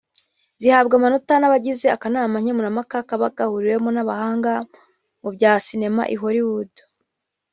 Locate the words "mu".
5.21-5.29